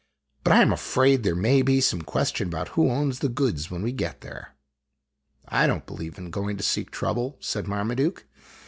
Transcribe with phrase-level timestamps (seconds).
[0.43, 3.83] "But I am afraid there may be some question about who owns the goods when
[3.83, 4.55] we get there.""
[5.47, 8.25] I don't believe in p oino to seek trouble," said Marmaduke.